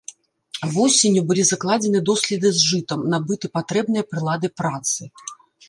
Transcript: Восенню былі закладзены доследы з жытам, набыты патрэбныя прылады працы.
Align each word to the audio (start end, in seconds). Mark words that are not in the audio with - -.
Восенню 0.75 1.21
былі 1.31 1.43
закладзены 1.51 1.99
доследы 2.09 2.53
з 2.61 2.65
жытам, 2.71 2.99
набыты 3.17 3.47
патрэбныя 3.61 4.03
прылады 4.15 4.47
працы. 4.61 5.01